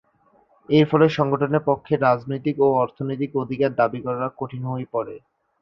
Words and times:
এর 0.69 0.85
ফলে 0.91 1.05
সংগঠনের 1.09 1.63
পক্ষে 1.65 1.93
রাজনৈতিক 1.99 2.55
ও 2.59 2.77
অর্থনৈতিক 2.83 3.31
অধিকার 3.43 3.71
দাবি 3.75 3.99
করা 4.05 4.27
কঠিন 4.39 4.61
হয়ে 4.65 4.87
পড়ে। 4.93 5.15